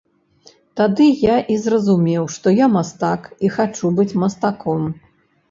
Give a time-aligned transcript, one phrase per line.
[0.79, 4.91] Тады я і зразумеў, што я мастак і хачу быць мастаком.